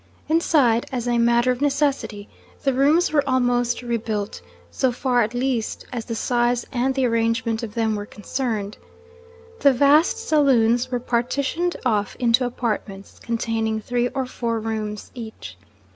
Inside, 0.27 0.87
as 0.91 1.07
a 1.07 1.19
matter 1.19 1.51
of 1.51 1.61
necessity, 1.61 2.27
the 2.63 2.73
rooms 2.73 3.13
were 3.13 3.23
almost 3.29 3.83
rebuilt 3.83 4.41
so 4.71 4.91
far 4.91 5.21
at 5.21 5.35
least 5.35 5.85
as 5.93 6.05
the 6.05 6.15
size 6.15 6.65
and 6.71 6.95
the 6.95 7.05
arrangement 7.05 7.61
of 7.61 7.75
them 7.75 7.95
were 7.95 8.07
concerned. 8.07 8.79
The 9.59 9.73
vast 9.73 10.17
saloons 10.27 10.89
were 10.89 10.99
partitioned 10.99 11.77
off 11.85 12.15
into 12.15 12.45
'apartments' 12.47 13.19
containing 13.19 13.79
three 13.79 14.07
or 14.07 14.25
four 14.25 14.59
rooms 14.59 15.11
each. 15.13 15.55